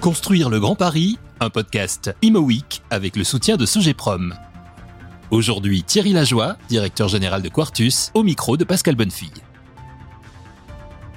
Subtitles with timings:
[0.00, 4.32] Construire le Grand Paris, un podcast Imo Week avec le soutien de Sogeprom.
[5.32, 9.42] Aujourd'hui, Thierry Lajoie, directeur général de Quartus, au micro de Pascal Bonnefille.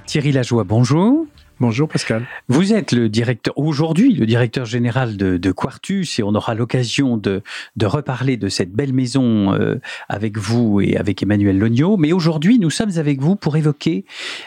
[0.06, 1.26] Thierry Lajoie, bonjour.
[1.60, 2.26] Bonjour Pascal.
[2.48, 7.40] Vous êtes le directeur, aujourd'hui, le directeur général de, Quartus et on aura l'occasion de,
[7.80, 9.76] reparler de cette belle maison euh,
[10.08, 11.96] avec vous et avec Emmanuel Logno.
[11.96, 14.06] Mais aujourd'hui, nous sommes avec vous pour évoquer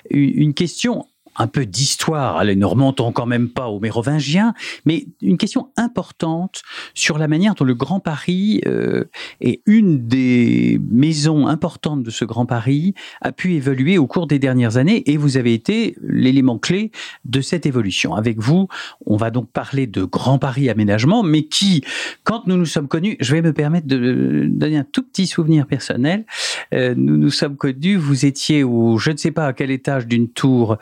[0.10, 2.38] une question un peu d'histoire.
[2.38, 4.54] Allez, ne remontons quand même pas aux Mérovingiens,
[4.86, 6.62] mais une question importante
[6.94, 9.06] sur la manière dont le Grand Paris euh,
[9.42, 14.40] et une des maisons importantes de ce Grand Paris a pu évoluer au cours des
[14.40, 16.92] dernières années et vous avez été l'élément clé
[17.26, 18.16] de cette évolution.
[18.16, 18.68] Avec vous,
[19.06, 21.84] on va donc parler de Grand Paris Aménagement, mais qui,
[22.24, 25.68] quand nous nous sommes connus, je vais me permettre de donner un tout petit souvenir
[25.68, 26.26] personnel.
[26.74, 30.08] Euh, nous nous sommes connus, vous étiez au, je ne sais pas à quel étage
[30.08, 30.78] d'une tour,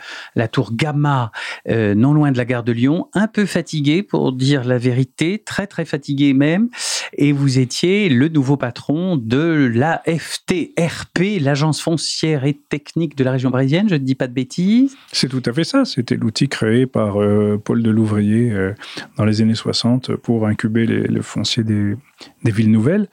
[0.47, 1.31] tour Gamma,
[1.69, 5.41] euh, non loin de la gare de Lyon, un peu fatigué pour dire la vérité,
[5.43, 6.69] très très fatigué même,
[7.13, 13.31] et vous étiez le nouveau patron de la FTRP, l'agence foncière et technique de la
[13.31, 14.95] région parisienne, je ne dis pas de bêtises.
[15.11, 18.73] C'est tout à fait ça, c'était l'outil créé par euh, Paul Delouvrier euh,
[19.17, 21.95] dans les années 60 pour incuber le foncier des,
[22.43, 23.07] villes nouvelles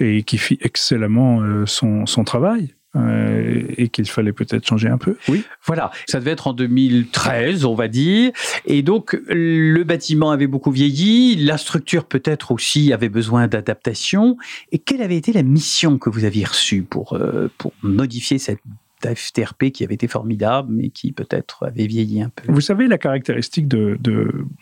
[0.00, 2.75] et qui fit excellemment son travail.
[2.96, 5.16] Euh, et qu'il fallait peut-être changer un peu.
[5.28, 5.42] Oui.
[5.64, 8.32] Voilà, ça devait être en 2013, on va dire.
[8.64, 14.36] Et donc, le bâtiment avait beaucoup vieilli, la structure peut-être aussi avait besoin d'adaptation.
[14.72, 18.60] Et quelle avait été la mission que vous aviez reçue pour, euh, pour modifier cette
[19.04, 22.50] FTRP qui avait été formidable, mais qui peut-être avait vieilli un peu.
[22.50, 23.98] Vous savez, la caractéristique de,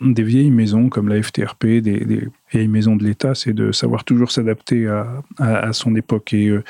[0.01, 4.31] des vieilles maisons comme la FTRP, des, vieilles maisons de l'État, c'est de savoir toujours
[4.31, 4.87] s'adapter
[5.39, 6.33] à, son époque.
[6.33, 6.63] Et euh,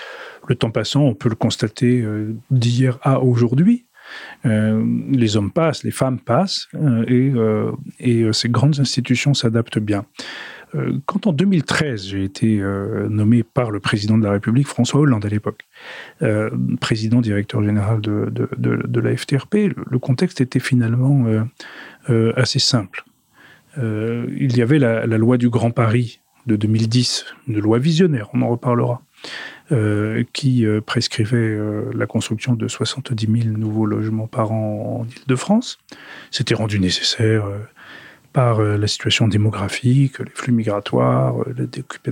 [0.48, 3.86] le temps passant, on peut le constater euh, d'hier à aujourd'hui.
[4.46, 6.68] Euh, les hommes passent, les femmes passent,
[7.08, 7.34] et
[8.34, 10.06] ces grandes institutions s'adaptent bien.
[10.74, 15.02] Euh, quand en 2013, j'ai été euh, nommé par le président de la République, François
[15.02, 15.62] Hollande à l'époque,
[16.22, 16.50] euh,
[16.80, 21.26] président directeur général de, de, la FTRP, le, contexte était finalement
[22.36, 23.04] assez simple.
[23.78, 28.50] il y avait la, loi du Grand Paris de 2010, une loi visionnaire, on en
[28.50, 29.02] reparlera,
[30.34, 31.58] qui prescrivait
[31.94, 35.80] la construction de 70 000 nouveaux logements par an en Ile-de-France.
[36.32, 37.46] C'était rendu nécessaire
[38.36, 41.56] par euh, la situation démographique, les flux migratoires, euh,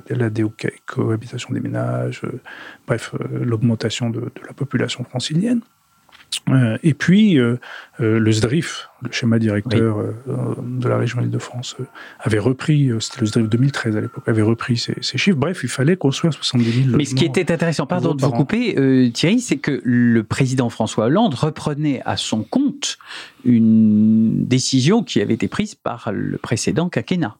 [0.10, 2.40] la, décohabitation des ménages, euh,
[2.88, 5.60] bref, l'augmentation de, la population francilienne.
[6.84, 7.40] Et puis,
[8.00, 11.78] le SDRIF, le schéma directeur de la région Île-de-France,
[12.20, 15.38] avait repris, c'était le SDRIF 2013 à l'époque, avait repris ces, chiffres.
[15.38, 19.12] Bref, il fallait construire 70 000 Mais ce qui était intéressant, pardon de vous couper,
[19.14, 22.98] Thierry, c'est que le président François Hollande reprenait à son compte
[23.46, 27.38] une décision qui avait été prise par le précédent quinquennat.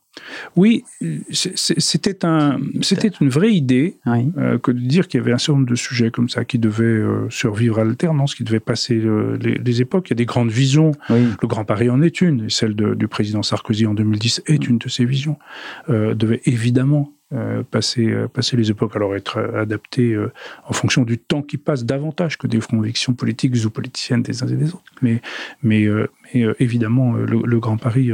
[0.56, 0.84] Oui,
[1.32, 5.54] c'était un, c'était une vraie idée euh, que de dire qu'il y avait un certain
[5.60, 9.38] nombre de sujets comme ça qui devaient euh, survivre à l'alternance, qui devaient passer euh,
[9.40, 10.10] les, époques.
[10.10, 10.92] Il y a des grandes visions.
[11.10, 14.78] Le Grand Paris en est une, et celle du président Sarkozy en 2010 est une
[14.78, 15.38] de ces visions.
[15.90, 17.14] devait évidemment
[17.70, 20.32] passer, euh, passer les époques, alors être adapté euh,
[20.68, 24.48] en fonction du temps qui passe davantage que des convictions politiques ou politiciennes des uns
[24.48, 24.84] et des autres.
[25.02, 25.22] Mais
[26.60, 28.12] évidemment, le, Grand Paris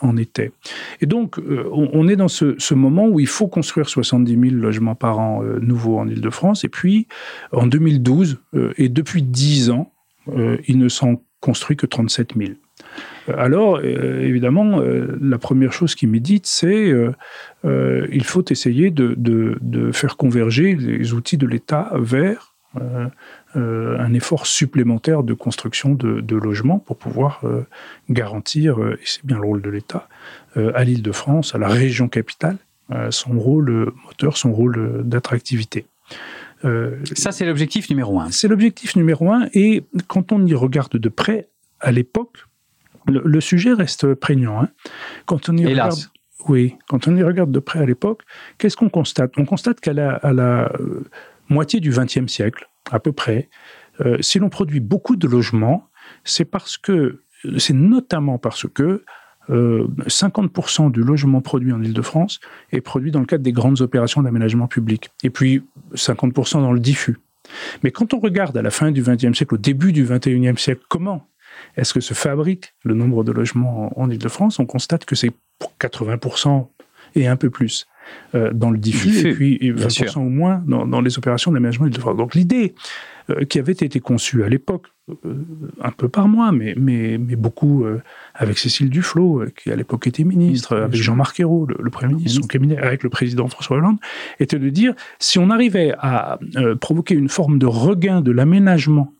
[0.00, 0.52] en était.
[1.00, 1.38] Et donc,
[1.72, 5.42] on, est dans ce, ce, moment où il faut construire 70 000 logements par an
[5.60, 6.64] nouveaux en Ile-de-France.
[6.64, 7.06] Et puis,
[7.52, 8.38] en 2012,
[8.76, 9.92] et depuis 10 ans,
[10.68, 12.52] il ne s'en construit que 37 000.
[13.36, 16.92] Alors, euh, évidemment, euh, la première chose qui médite, c'est
[17.64, 22.54] euh, il faut essayer de, faire converger les outils de l'État vers
[23.54, 27.42] un effort supplémentaire de construction de, logements pour pouvoir
[28.08, 30.08] garantir, et c'est bien le rôle de l'État,
[30.54, 32.58] à l'île de France, à la région capitale,
[33.10, 35.86] son rôle moteur, son rôle d'attractivité.
[36.62, 38.30] Ça, c'est l'objectif numéro un.
[38.30, 39.48] C'est l'objectif numéro un.
[39.54, 41.48] Et quand on y regarde de près,
[41.80, 42.48] à l'époque,
[43.08, 44.62] le, sujet reste prégnant.
[44.62, 44.68] Hein.
[45.26, 45.98] Quand on y regarde,
[46.48, 48.22] oui, quand on y regarde de près à l'époque,
[48.58, 49.32] qu'est-ce qu'on constate?
[49.36, 51.04] On constate qu'à la, à la euh,
[51.48, 53.48] moitié du XXe siècle, à peu près,
[54.00, 55.88] euh, si l'on produit beaucoup de logements,
[56.24, 57.22] c'est parce que,
[57.58, 59.04] c'est notamment parce que
[59.48, 62.40] 50% euh, du logement produit en Ile-de-France
[62.72, 65.62] est produit dans le cadre des grandes opérations d'aménagement public, et puis
[65.94, 67.18] 50% dans le diffus.
[67.82, 70.82] Mais quand on regarde à la fin du XXe siècle, au début du XXIe siècle,
[70.88, 71.26] comment
[71.76, 75.72] est-ce que se fabrique le nombre de logements en, Ile-de-France On constate que c'est pour
[75.80, 76.68] 80%
[77.14, 77.86] et un peu plus
[78.34, 82.16] euh, dans le diffus, et puis 20% au moins dans, les opérations d'aménagement Ile-de-France.
[82.16, 82.74] Donc l'idée
[83.30, 84.86] euh, qui avait été conçue à l'époque
[85.80, 87.86] un peu par mois, mais, mais, mais beaucoup
[88.34, 92.46] avec Cécile Duflot, qui à l'époque était ministre, avec Jean-Marc Ayrault, le, Premier ministre, son
[92.46, 93.96] cabinet, avec le président François Hollande,
[94.38, 96.38] était de dire si on arrivait à
[96.82, 99.14] provoquer une forme de regain de l'aménagement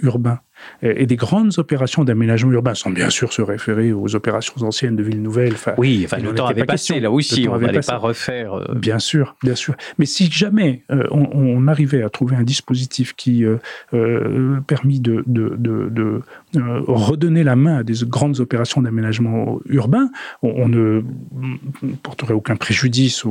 [0.00, 0.40] urbain
[0.82, 5.02] et des grandes opérations d'aménagement urbain, sans bien sûr se référer aux opérations anciennes de
[5.02, 5.54] Ville Nouvelle.
[5.76, 8.54] oui, enfin, le temps avait passé, là aussi, on n'allait pas refaire.
[8.54, 9.74] Euh, bien sûr, bien sûr.
[9.98, 13.58] Mais si jamais euh, on, arrivait à trouver un dispositif qui euh,
[13.94, 16.22] euh de, de, de,
[16.88, 20.10] redonner la main à des grandes opérations d'aménagement urbain,
[20.42, 21.02] on, ne
[22.02, 23.24] porterait aucun préjudice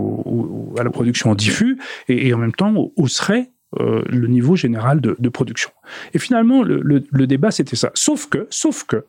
[0.78, 1.78] à la production en diffus
[2.08, 3.50] et, et en même temps hausserait
[3.80, 5.70] euh, le niveau général de, production.
[6.14, 7.92] Et finalement, le, débat, c'était ça.
[7.94, 9.06] Sauf que, sauf que,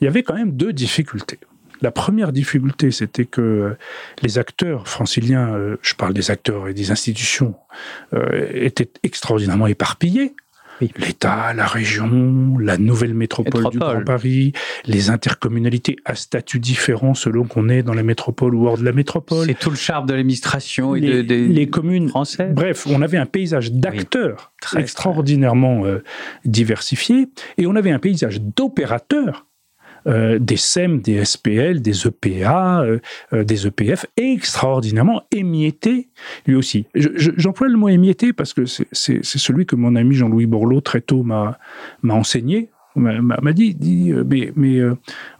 [0.00, 1.40] il y avait quand même deux difficultés.
[1.80, 3.74] La première difficulté, c'était que
[4.22, 7.56] les acteurs franciliens, euh, je parle des acteurs et des institutions,
[8.14, 10.36] euh, étaient extraordinairement éparpillés.
[10.80, 14.52] L'État, la région, la nouvelle métropole, du Grand Paris,
[14.86, 18.92] les intercommunalités à statut différent selon qu'on est dans la métropole ou hors de la
[18.92, 19.46] métropole.
[19.46, 22.54] C'est tout le charme de l'administration et les, de, les communes françaises.
[22.54, 26.02] Bref, on avait un paysage d'acteurs extraordinairement euh,
[26.44, 27.28] diversifié
[27.58, 29.46] et on avait un paysage d'opérateurs
[30.06, 32.98] euh, des SEM, des SPL, des EPA, euh,
[33.32, 36.08] euh, des EPF, extraordinairement émietté
[36.46, 36.86] lui aussi.
[36.94, 41.22] J'emploie le mot émietté parce que c'est celui que mon ami Jean-Louis Borloo très tôt
[41.22, 41.58] m'a
[42.08, 44.80] enseigné, m'a dit, dit, mais, mais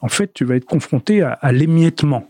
[0.00, 2.28] en fait, tu vas être confronté à, l'émiettement.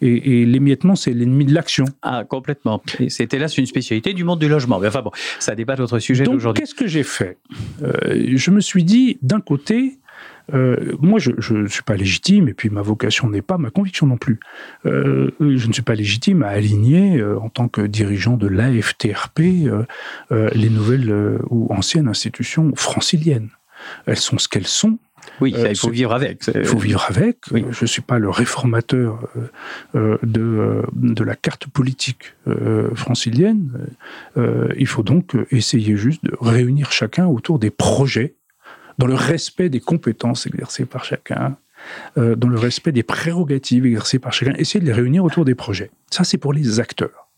[0.00, 1.84] Et, l'émiettement, c'est l'ennemi de l'action.
[2.02, 2.82] Ah, complètement.
[3.08, 4.78] C'était là, c'est une spécialité du monde du logement.
[4.78, 6.62] Mais enfin bon, ça débat d'autres sujets d'aujourd'hui.
[6.62, 7.38] Qu'est-ce que j'ai fait?
[7.82, 9.98] Je me suis dit, d'un côté,
[10.54, 14.06] euh, moi, je ne suis pas légitime, et puis ma vocation n'est pas, ma conviction
[14.06, 14.38] non plus.
[14.84, 19.40] Euh, je ne suis pas légitime à aligner, euh, en tant que dirigeant de l'AFTRP,
[20.30, 23.50] les nouvelles ou anciennes institutions franciliennes.
[24.06, 24.98] Elles sont ce qu'elles sont.
[25.40, 26.48] Oui, il faut vivre avec.
[26.54, 27.38] Il faut vivre avec.
[27.50, 29.28] Je ne suis pas le réformateur
[29.94, 32.34] de, de la carte politique
[32.94, 33.70] francilienne.
[34.36, 38.34] il faut donc essayer juste de réunir chacun autour des projets
[38.98, 41.56] dans le respect des compétences exercées par chacun,
[42.18, 45.54] euh, dans le respect des prérogatives exercées par chacun, essayer de les réunir autour des
[45.54, 45.90] projets.
[46.10, 47.28] Ça, c'est pour les acteurs.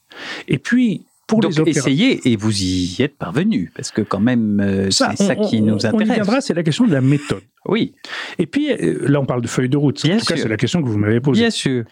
[0.47, 4.61] Et puis, pour Donc, les essayez et vous y êtes parvenu, parce que quand même,
[4.61, 5.95] euh, c'est ça qui nous intéresse.
[5.95, 7.43] On y viendra, c'est la question de la méthode.
[7.67, 7.95] Oui.
[8.39, 10.03] Et puis, euh, là, on parle de feuille de route.
[10.07, 11.43] en tout cas, c'est la question que vous m'avez posée.
[11.43, 11.85] Bien sûr.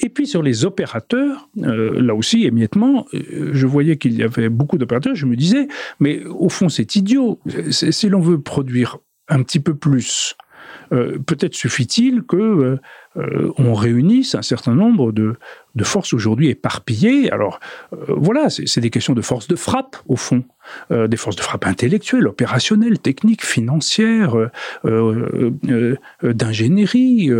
[0.00, 5.14] Et puis, sur les opérateurs, là aussi, émiettement, je voyais qu'il y avait beaucoup d'opérateurs.
[5.14, 5.68] Je me disais,
[6.00, 7.38] mais au fond, c'est idiot.
[7.70, 8.98] Si l'on veut produire
[9.28, 10.36] un petit peu plus,
[10.90, 12.80] peut-être suffit-il que euh,
[13.16, 15.36] on réunisse un certain nombre de,
[15.82, 17.30] forces aujourd'hui éparpillées.
[17.30, 17.60] Alors
[17.92, 20.44] euh, voilà, c'est des questions de force de frappe, au fond.
[20.90, 24.34] Euh, des forces de frappe intellectuelles, opérationnelles, techniques, financières,
[26.22, 27.30] d'ingénierie,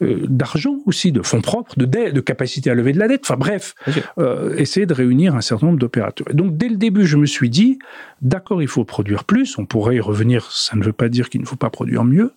[0.00, 3.22] d'argent aussi, de fonds propres, de, de capacité à lever de la dette.
[3.24, 3.74] Enfin bref,
[4.56, 6.28] essayer de réunir un certain nombre d'opérateurs.
[6.32, 7.78] Donc dès le début, je me suis dit,
[8.22, 11.40] d'accord, il faut produire plus, on pourrait y revenir, ça ne veut pas dire qu'il
[11.40, 12.32] ne faut pas produire mieux,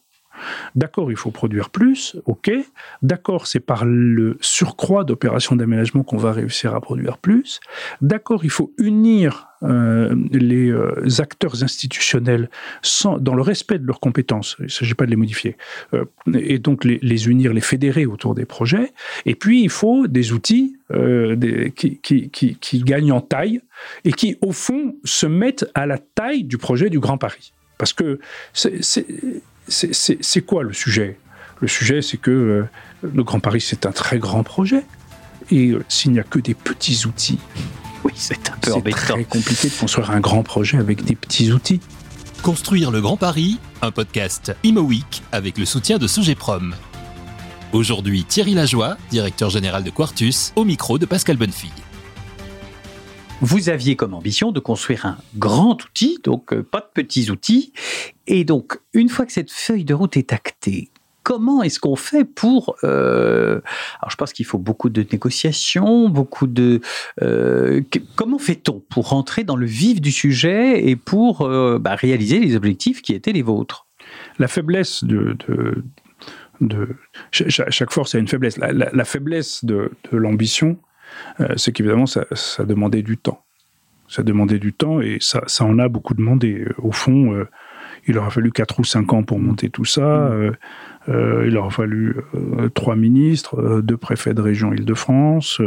[0.76, 2.52] D'accord, il faut produire plus, ok.
[3.02, 7.60] D'accord, c'est par le surcroît d'opérations d'aménagement qu'on va réussir à produire plus.
[8.02, 12.50] D'accord, il faut unir euh, les euh, acteurs institutionnels
[13.20, 14.58] dans le respect de leurs compétences.
[14.60, 15.56] Il ne s'agit pas de les modifier.
[15.94, 18.92] Euh, et donc les, unir, les fédérer autour des projets.
[19.26, 20.78] Et puis, il faut des outils
[21.76, 23.62] qui, qui gagnent en taille
[24.04, 27.54] et qui, au fond, se mettent à la taille du projet du Grand Paris.
[27.78, 28.20] Parce que
[28.54, 29.06] c'est
[29.68, 31.18] c'est quoi le sujet?
[31.62, 32.64] Le sujet, c'est que euh,
[33.14, 34.84] le Grand Paris, c'est un très grand projet.
[35.52, 37.40] Et euh, s'il n'y a que des petits outils,
[38.04, 41.52] oui, c'est un peu C'est très compliqué de construire un grand projet avec des petits
[41.52, 41.80] outils.
[42.42, 44.90] Construire le Grand Paris, un podcast Imo
[45.32, 46.76] avec le soutien de Sogeprom.
[47.72, 51.83] Aujourd'hui, Thierry Lajoie, directeur général de Quartus, au micro de Pascal Bonnefille.
[53.42, 57.74] Vous aviez comme ambition de construire un grand outil, donc euh, pas de petits outils.
[58.28, 60.90] Et donc, une fois que cette feuille de route est actée,
[61.24, 62.76] comment est-ce qu'on fait pour...
[62.84, 63.60] Euh,
[64.00, 66.82] alors je pense qu'il faut beaucoup de négociations, beaucoup de...
[67.22, 67.82] Euh,
[68.16, 71.48] comment fait-on pour rentrer dans le vif du sujet et pour
[71.80, 73.88] bah, réaliser les objectifs qui étaient les vôtres?
[74.40, 75.36] La faiblesse de...
[77.32, 78.58] chaque, force a une faiblesse.
[78.58, 80.78] La, faiblesse de, l'ambition,
[81.56, 82.26] c'est qu'évidemment, ça,
[82.64, 83.44] demandait du temps.
[84.08, 86.66] Ça demandait du temps et ça, en a beaucoup demandé.
[86.78, 87.46] Au fond, euh,
[88.06, 90.32] il aura fallu 4 ou 5 ans pour monter tout ça.
[91.10, 95.62] Euh, il aura fallu euh, trois ministres, euh, deux préfets de région Île-de-France,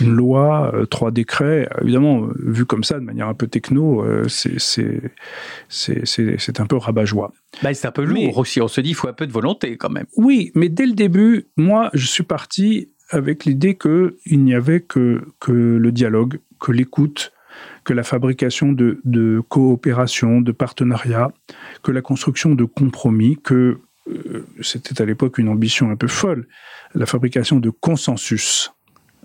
[0.00, 1.68] une loi, trois décrets.
[1.82, 4.60] Évidemment, vu comme ça, de manière un peu techno, c'est
[6.58, 7.32] un peu rabat-joie.
[7.62, 8.60] Bah, c'est un peu lourd aussi.
[8.60, 10.06] On se dit, il faut un peu de volonté quand même.
[10.16, 15.22] Oui, mais dès le début, moi, je suis parti avec l'idée qu'il n'y avait que,
[15.40, 17.32] que le dialogue, que l'écoute,
[17.84, 21.32] que la fabrication de, de coopération, de partenariats,
[21.82, 26.46] que la construction de compromis, que euh, c'était à l'époque une ambition un peu folle,
[26.94, 28.72] la fabrication de consensus.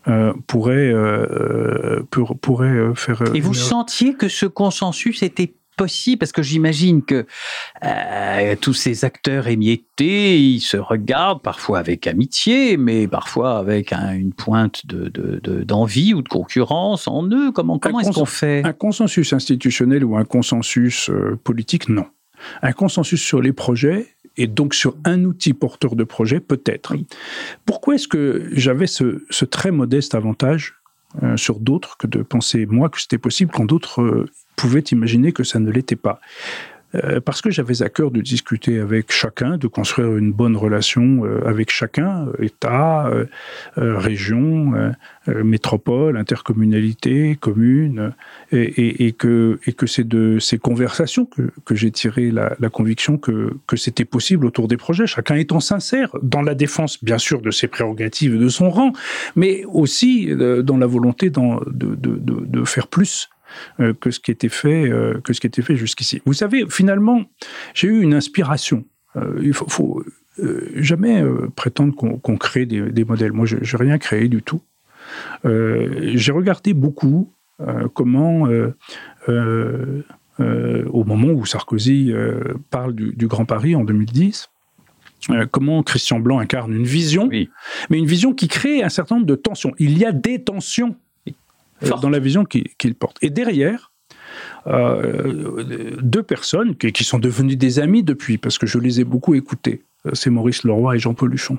[0.09, 2.03] Euh, pourrait, euh,
[2.41, 3.23] pourrait faire.
[3.33, 7.25] Et vous sentiez que ce consensus était possible parce que j'imagine que
[8.61, 14.85] tous ces acteurs émiettés, ils se regardent parfois avec amitié, mais parfois avec une pointe
[14.85, 17.51] d'envie de, ou de concurrence en eux.
[17.51, 18.61] Comment, comment est-ce qu'on fait?
[18.65, 21.11] Un consensus institutionnel ou un consensus
[21.43, 22.05] politique, non.
[22.61, 26.95] Un consensus sur les projets, et donc sur un outil porteur de projet, peut-être.
[27.65, 30.75] Pourquoi est-ce que j'avais ce, très modeste avantage
[31.21, 35.31] euh, sur d'autres que de penser, moi, que c'était possible quand d'autres euh, pouvaient imaginer
[35.31, 36.19] que ça ne l'était pas
[36.95, 41.25] euh, parce que j'avais à cœur de discuter avec chacun, de construire une bonne relation
[41.25, 43.09] euh, avec chacun, euh, État,
[43.75, 44.73] région,
[45.27, 48.13] métropole, intercommunalité, commune,
[48.51, 53.17] et, que, et que c'est de ces conversations que, que j'ai tiré la, la, conviction
[53.17, 57.41] que, que c'était possible autour des projets, chacun étant sincère dans la défense, bien sûr,
[57.41, 58.91] de ses prérogatives, de son rang,
[59.35, 61.39] mais aussi dans la volonté de,
[61.71, 63.29] de, de faire plus
[63.79, 66.21] euh, que ce qui était fait, euh, que ce qui était fait jusqu'ici.
[66.25, 67.23] Vous savez, finalement,
[67.73, 68.85] j'ai eu une inspiration.
[69.15, 70.03] Euh, il faut, faut
[70.75, 71.23] jamais
[71.55, 73.33] prétendre qu'on crée des, modèles.
[73.33, 74.61] Moi, je n'ai rien créé du tout.
[75.43, 77.31] j'ai regardé beaucoup
[77.93, 78.47] comment,
[79.27, 82.11] au moment où Sarkozy
[82.71, 84.49] parle du, Grand Paris en 2010,
[85.51, 87.47] comment Christian Blanc incarne une vision, mais
[87.91, 89.73] une vision qui crée un certain nombre de tensions.
[89.77, 90.95] Il y a des tensions
[91.83, 93.17] euh, dans la vision qu'il porte.
[93.21, 93.91] Et derrière,
[94.67, 99.35] euh, deux personnes qui, sont devenues des amis depuis, parce que je les ai beaucoup
[99.35, 99.83] écoutés.
[100.05, 101.57] Euh, c'est Maurice Leroy et Jean-Paul Luchon.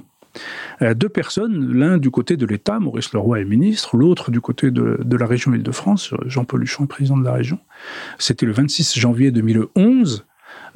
[0.81, 4.99] deux personnes, l'un du côté de l'État, Maurice Leroy est ministre, l'autre du côté de,
[5.03, 7.61] de la région Île-de-France, Jean-Paul Luchon, président de la région.
[8.19, 10.27] C'était le 26 janvier 2011.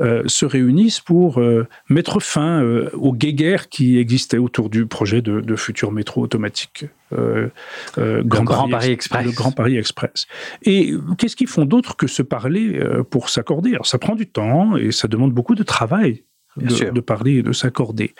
[0.00, 5.23] Euh, se réunissent pour euh, mettre fin euh, aux guéguerres qui existaient autour du projet
[5.23, 6.87] de, futur métro automatique.
[7.11, 9.26] Grand, Paris, Express.
[9.26, 10.26] Le Grand Paris Express.
[10.62, 13.71] Et qu'est-ce qu'ils font d'autre que se parler pour s'accorder?
[13.71, 16.23] Alors ça prend du temps et ça demande beaucoup de travail
[16.59, 18.15] de, parler et de s'accorder.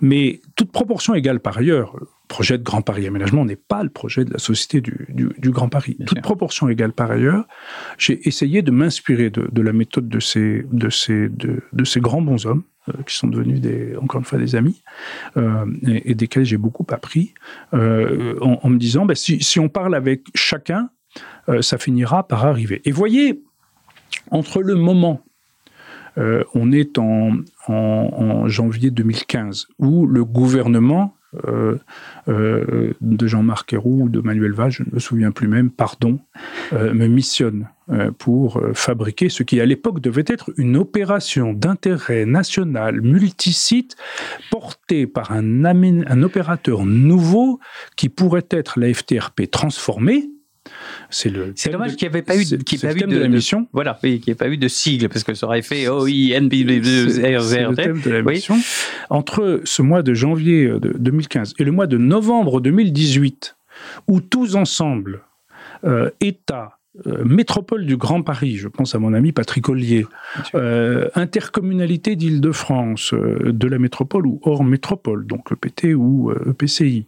[0.00, 3.90] Mais toute proportion égale par ailleurs, le projet de Grand Paris Aménagement n'est pas le
[3.90, 5.96] projet de la Société du, Grand Paris.
[6.06, 7.44] toute proportion égale par ailleurs,
[7.98, 12.46] j'ai essayé de m'inspirer de, la méthode de ces, de ces, de, ces grands bons
[12.46, 14.82] hommes, euh, qui sont devenus des, encore une fois des amis,
[15.36, 17.34] euh, et, desquels j'ai beaucoup appris,
[17.74, 20.90] euh, en, me disant, ben, si, si, on parle avec chacun,
[21.60, 22.80] ça finira par arriver.
[22.84, 23.42] Et voyez,
[24.30, 25.22] entre le moment
[26.18, 27.32] euh, on est en,
[28.48, 31.14] janvier 2015, où le gouvernement
[31.46, 31.78] euh,
[32.28, 36.18] euh, de Jean-Marc Ayroux ou de Manuel Valls, je ne me souviens plus même, pardon,
[36.72, 37.68] me missionne
[38.18, 43.96] pour fabriquer ce qui à l'époque devait être une opération d'intérêt national multisite
[44.50, 47.60] portée par un, un opérateur nouveau
[47.96, 50.31] qui pourrait être la FTRP transformée
[51.12, 51.52] c'est le.
[51.54, 53.68] C'est dommage qu'il n'y avait pas eu, qu'il pas eu de, la mission.
[53.72, 57.40] voilà, qu'il n'y ait pas eu de sigle parce que ça aurait fait OINBRZRT.
[57.40, 58.56] C'est le thème de la mission.
[59.10, 63.56] Entre ce mois de janvier de 2015 et le mois de novembre 2018,
[64.08, 65.22] où tous ensemble,
[65.84, 70.06] euh, État, euh, métropole du Grand Paris, je pense à mon ami Patrick Ollier,
[70.54, 77.06] euh, intercommunalité d'Île-de-France, de la métropole ou hors métropole, donc EPT ou EPCI,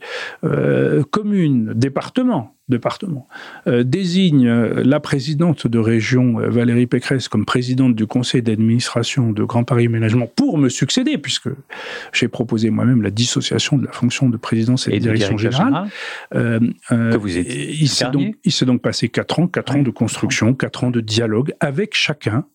[1.11, 3.28] commune, département, département,
[3.66, 9.33] euh, désigne euh, la présidente de région, euh, Valérie Pécresse, comme présidente du conseil d'administration
[9.33, 11.50] de Grand Paris Ménagement pour me succéder, puisque
[12.14, 15.90] j'ai proposé moi-même la dissociation de la fonction de présidence et, de direction générale.
[16.33, 20.85] que vous êtes il s'est donc, donc, passé quatre ans, quatre ans de construction, quatre
[20.85, 22.47] ans de dialogue avec chacun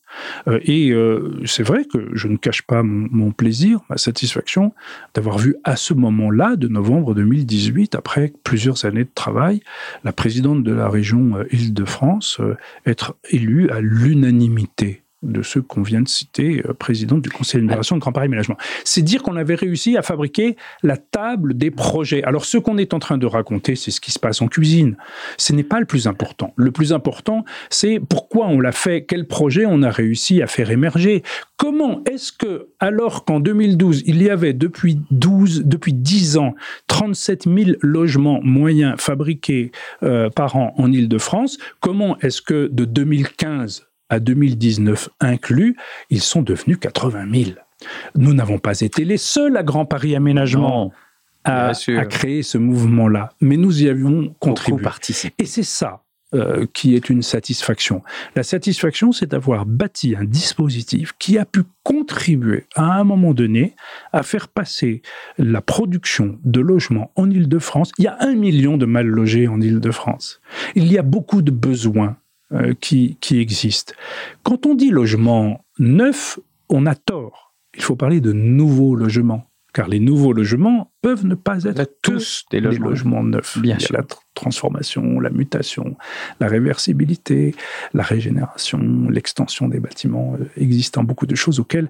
[0.63, 4.73] et euh, c'est vrai que je ne cache pas mon, plaisir, ma satisfaction
[5.13, 9.61] d'avoir vu à ce moment-là, de novembre 2018, après plusieurs années de travail,
[10.03, 12.41] la présidente de la région euh, Île-de-France
[12.85, 17.95] être élue à l'unanimité de ceux qu'on vient de citer, euh, président du conseil d'administration
[17.97, 18.57] de Grand Paris Aménagement.
[18.85, 22.23] C'est dire qu'on avait réussi à fabriquer la table des projets.
[22.23, 24.95] Alors ce qu'on est en train de raconter, c'est ce qui se passe en cuisine.
[25.37, 26.53] Ce n'est pas le plus important.
[26.55, 30.71] Le plus important, c'est pourquoi on l'a fait, quel projet on a réussi à faire
[30.71, 31.23] émerger.
[31.57, 36.55] Comment est-ce que, alors qu'en 2012, il y avait depuis 12, depuis 10 ans,
[36.87, 39.71] 37 000 logements moyens fabriqués
[40.03, 45.75] euh, par an en Ile-de-France, comment est-ce que de 2015 à 2019 inclus,
[46.09, 47.51] ils sont devenus 80 000.
[48.15, 50.91] Nous n'avons pas été les seuls à Grand Paris Aménagement
[51.45, 51.71] à,
[52.09, 54.85] créer ce mouvement-là, mais nous y avions contribué.
[55.37, 56.03] Et c'est ça
[56.35, 58.03] euh, qui est une satisfaction.
[58.35, 63.75] La satisfaction, c'est d'avoir bâti un dispositif qui a pu contribuer à un moment donné
[64.13, 65.01] à faire passer
[65.39, 67.91] la production de logements en Ile-de-France.
[67.97, 70.39] Il y a un million de mal logés en Ile-de-France.
[70.75, 72.15] Il y a beaucoup de besoins
[72.51, 73.93] euh, qui, qui existent.
[74.43, 76.39] Quand on dit logement neuf,
[76.69, 77.53] on a tort.
[77.75, 82.45] Il faut parler de nouveaux logements, car les nouveaux logements peuvent ne pas être tous
[82.49, 83.59] des logements, neufs.
[83.59, 85.95] Bien Il y a la transformation, la mutation,
[86.39, 87.53] la réversibilité,
[87.93, 88.79] la régénération,
[89.09, 91.89] l'extension des bâtiments euh, existants, beaucoup de choses auxquelles,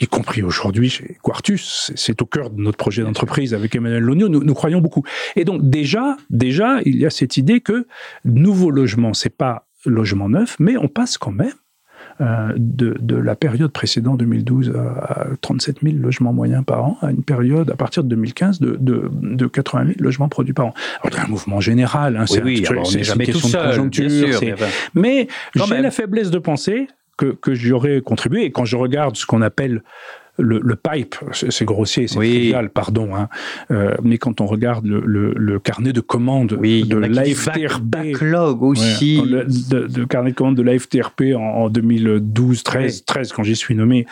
[0.00, 4.28] y compris aujourd'hui chez Quartus, c'est au cœur de notre projet d'entreprise avec Emmanuel Logno,
[4.28, 5.04] nous, nous, croyons beaucoup.
[5.36, 7.86] Et donc déjà, déjà, il y a cette idée que
[8.24, 11.52] nouveau logement, c'est pas logements neufs, mais on passe quand même
[12.20, 17.10] euh, de, de, la période précédente 2012 à, 37 000 logements moyens par an à
[17.10, 20.74] une période à partir de 2015 de, de, de 80 000 logements produits par an.
[21.02, 24.10] Alors, il y a un mouvement général, hein, oui, c'est oui, jamais question de conjoncture,
[24.10, 24.56] sûr,
[24.94, 28.44] mais j'ai la faiblesse de penser que, que j'y aurais contribué.
[28.44, 29.82] Et quand je regarde ce qu'on appelle
[30.38, 33.28] le, pipe, c'est grossier, c'est trivial, pardon, hein.
[33.70, 40.30] euh, mais quand on regarde le, carnet de commandes de l'AFTRP, backlog aussi, le, carnet
[40.30, 44.06] de commandes de l'AFTRP en, 2012, 13, 13 quand j'y suis nommé,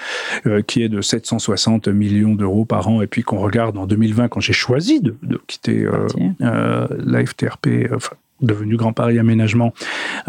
[0.46, 4.28] euh, qui est de 760 millions d'euros par an, et puis qu'on regarde en 2020
[4.28, 5.14] quand j'ai choisi de,
[5.46, 9.72] quitter euh, l'AFTRP, enfin devenu Grand Paris Aménagement,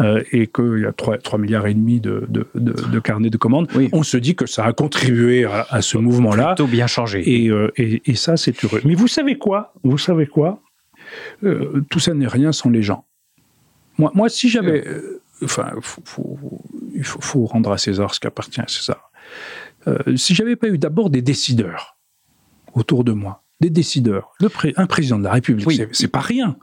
[0.00, 3.36] euh, et qu'il y a 3, 3, milliards et demi de, de, de, carnets de
[3.36, 6.54] commandes, on se dit que ça a contribué à, ce mouvement-là.
[6.54, 7.22] Plutôt bien changé.
[7.44, 8.80] Et, euh, et, et, ça, c'est heureux.
[8.84, 9.72] Mais vous savez quoi?
[9.82, 10.60] Vous savez quoi?
[11.44, 13.04] Euh, Tout ça n'est rien sans les gens.
[13.98, 14.84] Moi, moi si j'avais...
[15.42, 15.70] Enfin,
[16.94, 19.10] il faut, faut, rendre à César ce qui appartient à César.
[20.14, 21.96] si j'avais pas eu d'abord des décideurs
[22.74, 25.80] autour de moi, des décideurs, le un président de la République, oui.
[25.92, 26.56] c'est pas rien.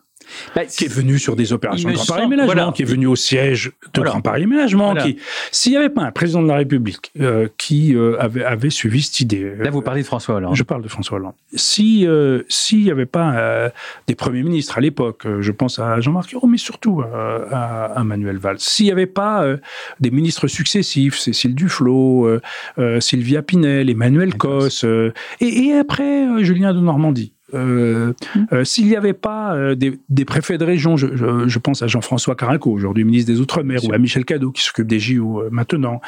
[0.55, 3.15] Bah, qui est venu sur des opérations de Grand Paris Aménagement, qui est venu au
[3.15, 4.95] siège de Grand Paris Aménagement.
[4.95, 5.17] Qui,
[5.51, 9.01] s'il n'y avait pas un président de la République euh, qui euh, avait, avait suivi
[9.01, 9.43] cette idée.
[9.43, 10.55] Euh, Là, vous parlez de François Hollande.
[10.55, 11.33] Je parle de François Hollande.
[11.53, 12.07] Si
[12.49, 13.71] s'il n'y avait pas
[14.07, 18.37] des premiers ministres à l'époque, je pense à Jean-Marc Ayrault, mais surtout à, à, Manuel
[18.37, 18.59] Valls.
[18.59, 19.45] S'il n'y avait pas
[19.99, 22.39] des ministres successifs, Cécile Duflot,
[22.99, 27.33] Sylvia Pinel, Emmanuel Cos, et, et, après Julien de Normandie.
[27.53, 28.13] Euh,
[28.51, 31.81] euh, S'il n'y avait pas euh, des, des, préfets de région, je, je, je pense
[31.81, 35.43] à Jean-François Carinco, aujourd'hui ministre des Outre-mer, ou à Michel Cadot, qui s'occupe des JO
[35.51, 36.01] maintenant.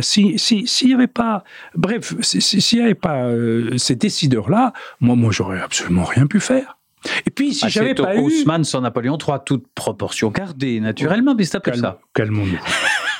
[0.00, 1.44] S'il si, si, n'y avait pas,
[1.74, 3.28] bref, s'il n'y avait pas
[3.76, 6.78] ces décideurs-là, moi, moi, j'aurais absolument rien pu faire.
[7.26, 8.20] Et puis, si ah, j'avais pas eu...
[8.20, 12.00] Haussmann sans Napoléon III, toute proportion gardée, naturellement, mais c'est ça.
[12.14, 12.58] Calmons-nous.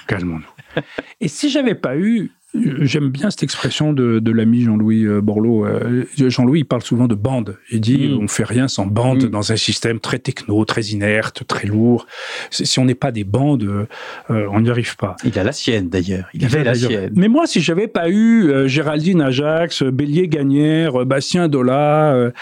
[0.06, 0.82] Calmons-nous.
[1.20, 5.66] Et si j'avais pas eu J'aime bien cette expression de, de l'ami Jean-Louis euh, Borloo.
[5.66, 7.56] Euh, Jean-Louis parle souvent de bande.
[7.72, 8.18] Il dit mm.
[8.22, 9.28] on fait rien sans bande mm.
[9.28, 12.06] dans un système très techno, très inerte, très lourd.
[12.50, 15.16] Si on n'est pas des bandes, euh, on n'y arrive pas.
[15.24, 16.26] Il a la sienne d'ailleurs.
[16.32, 17.12] Il, avait la sienne.
[17.16, 22.32] Mais moi, si j'avais pas eu Géraldine Ajax, Bélier Gagnère, Bastien Dola,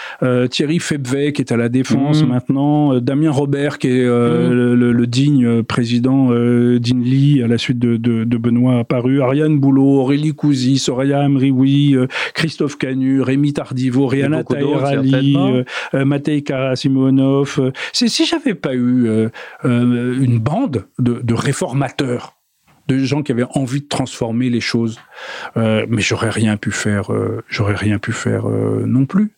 [0.51, 2.27] Thierry Febvey qui est à la défense mm.
[2.27, 8.25] maintenant, Damien Robert qui est le, le, digne président d'Inly à la suite de, de,
[8.25, 14.43] de Benoît apparu, Ariane Boulot, Aurélie Cousy, Soraya Amrioui, euh, Christophe Canu, Rémi Tardivo, Rihanna
[14.43, 17.73] Taherali, euh, euh, Matej Karasimonov.
[17.93, 19.09] C'est si j'avais pas eu
[19.65, 22.35] une bande de, réformateurs
[22.89, 24.99] de gens qui avaient envie de transformer les choses.
[25.57, 27.11] mais j'aurais rien pu faire,
[27.49, 29.31] j'aurais rien pu faire non plus.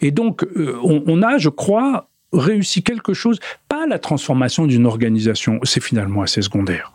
[0.00, 0.46] Et donc,
[0.82, 6.22] on, on, a, je crois, réussi quelque chose, pas la transformation d'une organisation, c'est finalement
[6.22, 6.92] assez secondaire.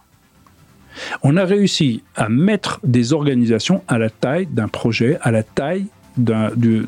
[1.24, 5.86] On a réussi à mettre des organisations à la taille d'un projet, à la taille
[6.18, 6.88] d'une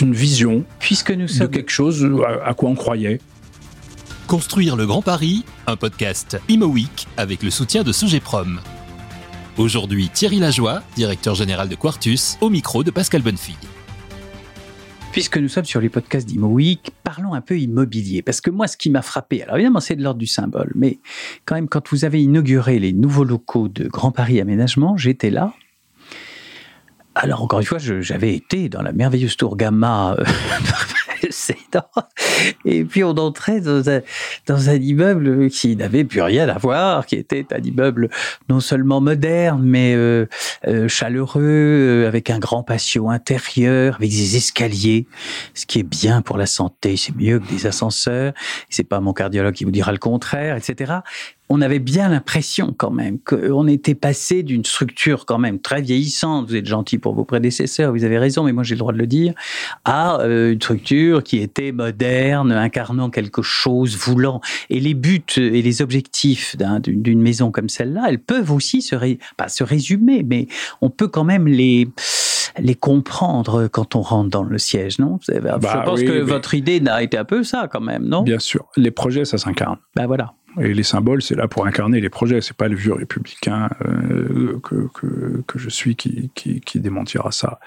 [0.00, 2.08] vision, puisque nous sommes de quelque chose
[2.44, 3.20] à, quoi on croyait.
[4.26, 8.60] Construire le Grand Paris, un podcast Imo Week avec le soutien de Sogeprom.
[9.56, 13.56] Aujourd'hui, Thierry Lajoie, directeur général de Quartus, au micro de Pascal Bonnefille.
[15.12, 18.22] Puisque nous sommes sur les podcasts d'Imo Week, parlons un peu immobilier.
[18.22, 20.98] Parce que moi, ce qui m'a frappé, alors évidemment, c'est de l'ordre du symbole, mais
[21.44, 25.54] quand même, quand vous avez inauguré les nouveaux locaux de Grand Paris Aménagement, j'étais là.
[27.14, 30.16] Alors, encore une fois, j'avais été dans la merveilleuse tour Gamma.
[32.64, 34.00] Et puis on entrait dans un,
[34.46, 38.08] dans un immeuble qui n'avait plus rien à voir, qui était un immeuble
[38.48, 40.26] non seulement moderne, mais euh,
[40.66, 45.06] euh, chaleureux, euh, avec un grand patio intérieur, avec des escaliers,
[45.54, 48.32] ce qui est bien pour la santé, c'est mieux que des ascenseurs.
[48.70, 51.00] C'est pas mon cardiologue qui vous dira le contraire, etc
[51.48, 56.48] on avait bien l'impression quand même qu'on était passé d'une structure quand même très vieillissante,
[56.48, 58.98] vous êtes gentil pour vos prédécesseurs, vous avez raison, mais moi j'ai le droit de
[58.98, 59.34] le dire,
[59.84, 64.40] à euh, une structure qui était moderne, incarnant quelque chose, voulant.
[64.70, 66.56] Et les buts et les objectifs
[66.86, 68.96] d'une maison comme celle-là, elles peuvent aussi se,
[69.36, 70.48] pas se résumer, mais
[70.80, 71.88] on peut quand même les
[72.60, 75.18] les comprendre quand on rentre dans le siège, non?
[75.28, 78.22] Je bah pense que votre idée n'a été un peu ça quand même, non?
[78.22, 78.66] Bien sûr.
[78.76, 79.76] Les projets, ça s'incarne.
[79.94, 80.34] Ben voilà.
[80.60, 82.40] Et les symboles, c'est là pour incarner les projets.
[82.40, 87.30] C'est pas le vieux républicain euh, que, que, que, je suis qui, qui, qui, démentira
[87.30, 87.60] ça.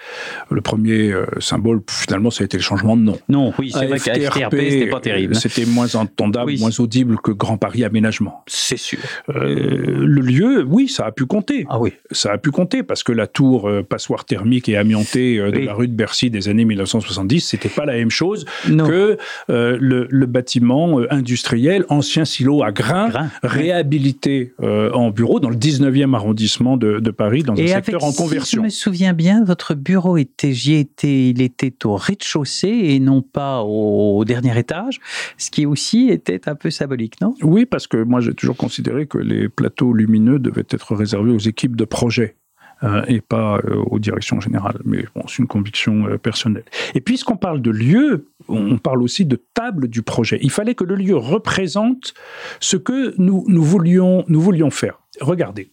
[0.49, 3.19] Le premier euh, symbole, finalement, ça a été le changement de nom.
[3.30, 5.36] Non, oui, c'est vrai qu'à FTRP, c'était pas terrible.
[5.36, 8.43] C'était moins entendable, moins audible que Grand Paris Aménagement.
[8.47, 8.99] C'est sûr.
[9.30, 11.65] Euh, le lieu, oui, ça a pu compter.
[11.69, 11.93] Ah oui.
[12.12, 15.88] Ça a pu compter parce que la tour passoire thermique et amiantée de la rue
[15.88, 21.86] de Bercy des années 1970, c'était pas la même chose que le, le, bâtiment industriel,
[21.89, 27.53] ancien silo à grain, réhabilité euh, en bureau dans le 19e arrondissement de, Paris, dans
[27.53, 28.43] un secteur en conversion.
[28.43, 32.99] Si je me souviens bien, votre bureau était, j'y étais, il était au rez-de-chaussée et
[32.99, 34.99] non pas au, dernier étage,
[35.37, 37.33] ce qui aussi était un peu symbolique, non?
[37.41, 41.39] Oui, parce que moi j'ai toujours considéré que les plateaux lumineux devaient être réservés aux
[41.39, 42.35] équipes de projet.
[42.83, 44.79] Euh, et pas euh, aux directions générales.
[44.85, 46.63] Mais c'est une conviction euh, personnelle.
[46.95, 50.39] Et puisqu'on parle de lieu, on parle aussi de table du projet.
[50.41, 52.15] Il fallait que le lieu représente
[52.59, 54.99] ce que nous, nous, voulions, nous voulions faire.
[55.19, 55.69] Regardez,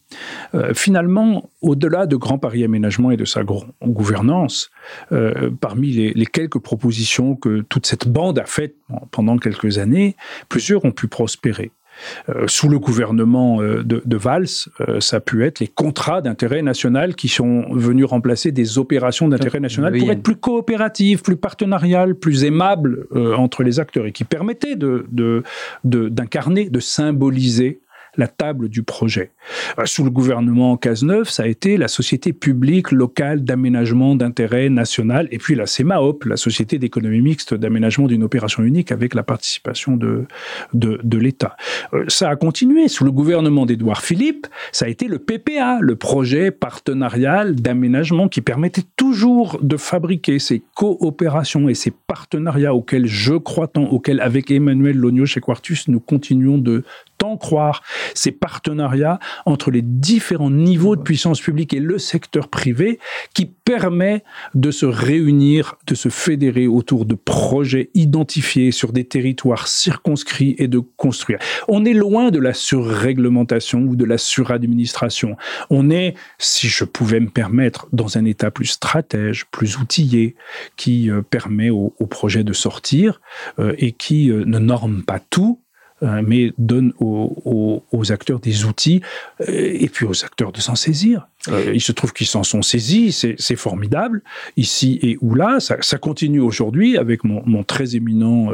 [0.75, 4.71] finalement, au-delà de Grand Paris Aménagement et de sa gouvernance,
[5.61, 8.75] parmi les, quelques propositions que toute cette bande a faites
[9.13, 10.17] pendant quelques années,
[10.49, 11.71] plusieurs ont pu prospérer.
[12.29, 14.47] Euh, sous le gouvernement euh, de, Valls,
[14.81, 19.29] euh, ça a pu être les contrats d'intérêt national qui sont venus remplacer des opérations
[19.29, 24.25] d'intérêt national pour être plus coopératives, plus partenariales, plus aimables entre les acteurs et qui
[24.25, 27.81] permettaient d'incarner, de, de symboliser
[28.19, 29.31] la table du projet.
[29.79, 35.29] Euh, sous le gouvernement Cazeneuve, ça a été la Société publique locale d'aménagement d'intérêt national,
[35.31, 39.97] et puis la CEMAOP, la Société d'économie mixte d'aménagement d'une opération unique avec la participation
[39.97, 40.27] de,
[40.75, 41.57] de, l'État.
[41.95, 42.89] Euh, ça a continué.
[42.89, 48.41] Sous le gouvernement d'Édouard Philippe, ça a été le PPA, le projet partenarial d'aménagement qui
[48.41, 54.51] permettait toujours de fabriquer ces coopérations et ces partenariats auxquels je crois tant, auxquels avec
[54.51, 56.85] Emmanuel Logno chez Quartus, nous continuons de
[57.19, 57.83] tant croire
[58.15, 62.99] ces partenariats entre les différents niveaux de puissance publique et le secteur privé
[63.35, 69.69] qui permet de se réunir, de se fédérer autour de projets identifiés sur des territoires
[69.69, 71.39] circonscrits et de construire.
[71.67, 75.37] On est loin de la surréglementation ou de la suradministration.
[75.71, 80.37] On est, si je pouvais me permettre, dans un état plus stratège, plus outillé,
[80.77, 83.21] qui euh, permet au, projet de sortir
[83.59, 85.61] euh, et qui euh, ne norme pas tout,
[86.03, 89.03] mais donne aux, acteurs des outils
[89.41, 91.29] euh, et puis aux acteurs de s'en saisir.
[91.49, 94.23] Euh, il se trouve qu'ils s'en sont saisis, c'est formidable,
[94.57, 95.59] ici et ou là.
[95.61, 98.51] Ça, continue aujourd'hui avec mon, très éminent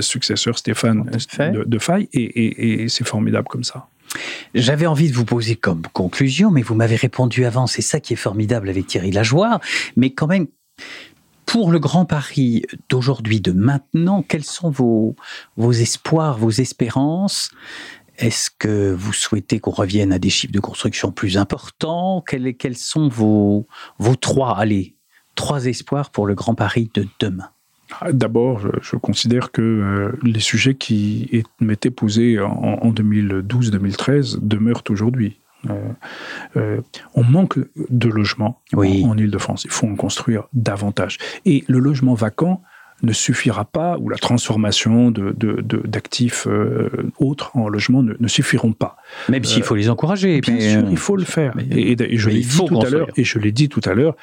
[0.00, 3.88] successeur Stéphane de, de Faille, et, et c'est formidable comme ça.
[4.54, 8.12] J'avais envie de vous poser comme conclusion, mais vous m'avez répondu avant, c'est ça qui
[8.12, 9.60] est formidable avec Thierry Lajoie,
[9.96, 10.46] mais quand même,
[11.46, 15.14] pour le Grand Paris d'aujourd'hui, de maintenant, quels sont vos,
[15.70, 17.50] espoirs, vos espérances?
[18.18, 22.22] Est-ce que vous souhaitez qu'on revienne à des chiffres de construction plus importants?
[22.26, 23.66] Quels, sont vos,
[24.20, 24.66] trois,
[25.66, 27.48] espoirs pour le Grand Paris de demain?
[28.00, 35.38] Ah, D'abord, je, considère que euh, les sujets qui m'étaient posés en 2012-2013 demeurent aujourd'hui.
[35.70, 35.92] Euh,
[36.56, 36.80] euh,
[37.14, 37.58] on manque
[37.90, 38.82] de logements en,
[39.16, 39.64] Ile-de-France.
[39.64, 41.18] Il faut en construire davantage.
[41.44, 42.62] Et le logement vacant,
[43.02, 48.28] ne suffira pas, ou la transformation d'actifs de, de, euh, autres en logement ne, ne,
[48.28, 48.96] suffiront pas.
[49.28, 50.40] Même s'il faut les encourager.
[50.40, 51.54] Bien sûr, il faut le faire.
[51.70, 53.08] et, et, je l'ai dit tout à l'heure.
[53.16, 54.16] Et je l'ai dit tout à l'heure.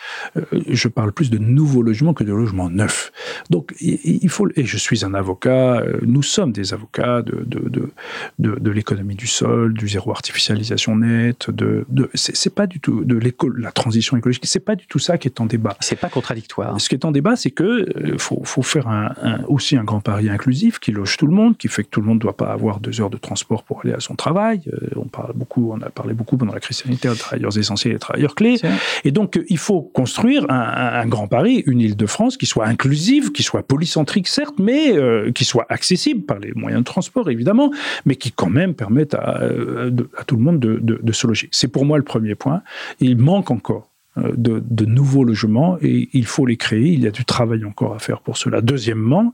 [0.68, 3.12] je parle plus de nouveaux logements que de logements neufs.
[3.50, 4.48] Donc il, faut.
[4.56, 5.84] Et je suis un avocat.
[6.02, 7.92] Nous sommes des avocats de de,
[8.40, 11.50] de, l'économie du sol, du zéro artificialisation nette.
[11.50, 13.20] De, de c'est pas du tout de
[13.58, 14.46] la transition écologique.
[14.46, 15.78] C'est pas du tout ça qui est en débat.
[15.80, 16.80] C'est pas contradictoire.
[16.80, 17.86] Ce qui est en débat, c'est que
[18.18, 19.14] faut, faut faire un,
[19.48, 22.08] aussi un grand pari inclusif qui loge tout le monde, qui fait que tout le
[22.08, 24.62] monde ne doit pas avoir deux heures de transport pour aller à son travail.
[24.68, 27.94] Euh, on parle beaucoup, on a parlé beaucoup pendant la crise sanitaire de travailleurs essentiels
[27.94, 28.60] et travailleurs clés.
[29.04, 33.32] Et donc, il faut construire un, grand pari, une île de France qui soit inclusive,
[33.32, 37.72] qui soit polycentrique certes, mais euh, qui soit accessible par les moyens de transport évidemment,
[38.06, 41.28] mais qui quand même permette à, euh, à tout le monde de, de, de se
[41.28, 41.50] loger.
[41.52, 42.62] C'est pour moi le premier point.
[43.00, 46.92] Il manque encore euh, de, nouveaux logements et il faut les créer.
[46.92, 48.62] Il y a du travail encore à faire pour cela.
[48.62, 49.34] Deuxièmement,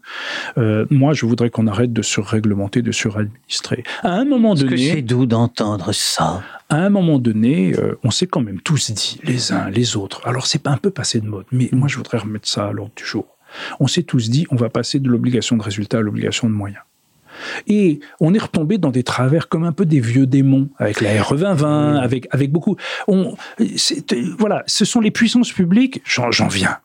[0.57, 3.83] euh, moi, je voudrais qu'on arrête de surréglementer, de suradministrer.
[4.03, 6.43] À un moment donné, c'est doux d'entendre ça?
[6.69, 10.21] À un moment donné, euh, on s'est quand même tous dit, les uns, les autres.
[10.25, 12.71] Alors, c'est pas un peu passé de mode, mais moi, je voudrais remettre ça à
[12.71, 13.25] l'ordre du jour.
[13.79, 16.83] On s'est tous dit, on va passer de l'obligation de résultat à l'obligation de moyens.
[17.67, 21.21] Et on est retombé dans des travers comme un peu des vieux démons, avec la
[21.21, 22.75] RE 2020, avec, avec beaucoup.
[23.07, 23.35] On,
[24.37, 26.77] voilà, ce sont les puissances publiques, j'en viens.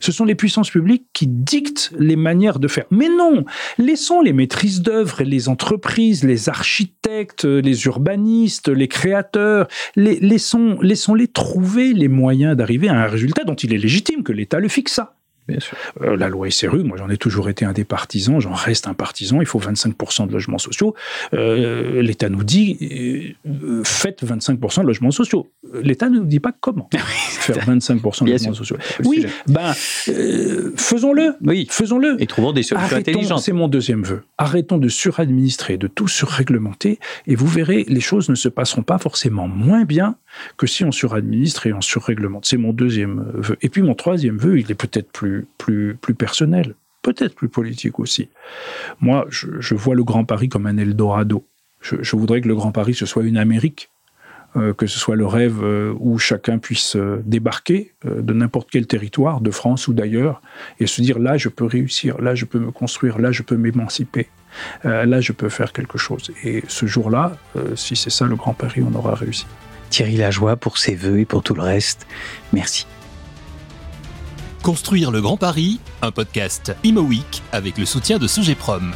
[0.00, 2.84] Ce sont les puissances publiques qui dictent les manières de faire.
[2.90, 3.44] Mais non,
[3.78, 10.78] laissons les maîtrises d'œuvre et les entreprises, les architectes, les urbanistes, les créateurs, les, laissons,
[10.80, 14.68] laissons-les trouver les moyens d'arriver à un résultat dont il est légitime que l'État le
[14.68, 15.00] fixe.
[15.50, 18.94] Euh, la loi SRU, moi j'en ai toujours été un des partisans, j'en reste un
[18.94, 20.94] partisan, il faut 25% de logements sociaux.
[21.34, 25.50] Euh, L'État nous dit, euh, faites 25% de logements sociaux.
[25.82, 28.76] L'État ne nous dit pas comment faire 25% de logements sociaux.
[29.04, 31.34] Oui, ben, faisons-le.
[31.42, 31.66] Oui.
[31.70, 32.16] Faisons-le.
[32.20, 33.40] Et trouvons des solutions intelligentes.
[33.40, 34.22] C'est mon deuxième vœu.
[34.36, 38.98] Arrêtons de suradministrer, de tout surréglementer, et vous verrez, les choses ne se passeront pas
[38.98, 40.16] forcément moins bien
[40.56, 42.46] que si on suradministre et on surréglemente.
[42.46, 43.56] C'est mon deuxième vœu.
[43.62, 47.98] Et puis mon troisième vœu, il est peut-être plus plus, plus, personnel, peut-être plus politique
[47.98, 48.28] aussi.
[49.00, 51.44] Moi, je, vois le Grand Paris comme un Eldorado.
[51.80, 53.90] Je, voudrais que le Grand Paris, ce soit une Amérique,
[54.56, 58.86] euh, que ce soit le rêve euh, où chacun puisse euh, débarquer de n'importe quel
[58.86, 60.40] territoire, de France ou d'ailleurs,
[60.80, 63.56] et se dire là, je peux réussir, là, je peux me construire, là, je peux
[63.56, 64.28] m'émanciper.
[64.82, 66.32] là, je peux faire quelque chose.
[66.42, 67.36] Et ce jour-là,
[67.74, 69.46] si c'est ça le Grand Paris, on aura réussi.
[69.90, 72.06] Thierry Lajoie pour ses voeux et pour tout le reste.
[72.52, 72.86] Merci.
[74.62, 77.08] Construire le Grand Paris, un podcast Imo
[77.52, 78.92] avec le soutien de Sogeprom.